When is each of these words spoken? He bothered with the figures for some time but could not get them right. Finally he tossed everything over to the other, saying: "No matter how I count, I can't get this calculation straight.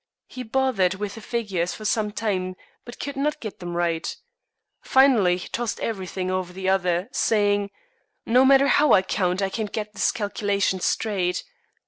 He 0.25 0.41
bothered 0.41 0.95
with 0.95 1.13
the 1.13 1.21
figures 1.21 1.75
for 1.75 1.85
some 1.85 2.11
time 2.11 2.55
but 2.85 2.97
could 2.99 3.15
not 3.15 3.39
get 3.39 3.59
them 3.59 3.77
right. 3.77 4.17
Finally 4.81 5.37
he 5.37 5.47
tossed 5.47 5.79
everything 5.79 6.31
over 6.31 6.47
to 6.47 6.53
the 6.55 6.67
other, 6.69 7.07
saying: 7.11 7.69
"No 8.25 8.43
matter 8.43 8.65
how 8.65 8.93
I 8.93 9.03
count, 9.03 9.43
I 9.43 9.49
can't 9.49 9.71
get 9.71 9.93
this 9.93 10.11
calculation 10.11 10.79
straight. 10.79 11.43